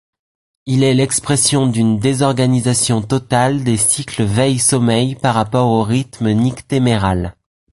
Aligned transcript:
Il 0.65 0.81
est 0.83 0.95
l'expression 0.95 1.67
d'une 1.67 1.99
désorganisation 1.99 3.03
totale 3.03 3.63
des 3.63 3.77
cycles 3.77 4.23
veille-sommeil 4.23 5.13
par 5.13 5.35
rapport 5.35 5.67
au 5.69 5.83
rythme 5.83 6.31
nycthéméral. 6.31 7.35